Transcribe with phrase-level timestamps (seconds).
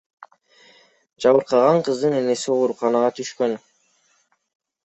[1.25, 3.55] Жабыркаган кыздын энеси ооруканага түшкөн.